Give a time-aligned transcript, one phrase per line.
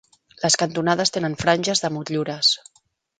[0.43, 2.51] Les cantonades tenen franges de motllures.